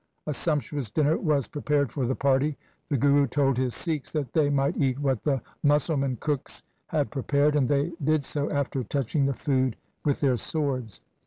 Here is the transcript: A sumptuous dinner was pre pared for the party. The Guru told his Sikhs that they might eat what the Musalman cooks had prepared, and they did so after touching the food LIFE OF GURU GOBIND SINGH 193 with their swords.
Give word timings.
A 0.25 0.33
sumptuous 0.33 0.89
dinner 0.89 1.15
was 1.15 1.47
pre 1.47 1.61
pared 1.61 1.91
for 1.91 2.07
the 2.07 2.15
party. 2.15 2.57
The 2.89 2.97
Guru 2.97 3.27
told 3.27 3.55
his 3.55 3.75
Sikhs 3.75 4.11
that 4.13 4.33
they 4.33 4.49
might 4.49 4.75
eat 4.77 4.97
what 4.97 5.21
the 5.23 5.39
Musalman 5.63 6.19
cooks 6.19 6.63
had 6.87 7.11
prepared, 7.11 7.55
and 7.55 7.69
they 7.69 7.93
did 8.03 8.25
so 8.25 8.49
after 8.49 8.81
touching 8.81 9.27
the 9.27 9.35
food 9.35 9.53
LIFE 9.53 9.55
OF 9.57 9.61
GURU 9.61 9.67
GOBIND 9.69 9.77
SINGH 9.77 9.91
193 9.91 10.09
with 10.09 10.19
their 10.21 10.37
swords. 10.37 11.01